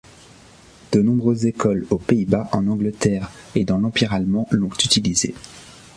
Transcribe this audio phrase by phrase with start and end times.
[0.93, 5.35] De nombreuses écoles, aux Pays-Bas, en Angleterre et dans l’empire allemand, l’ont utilisé.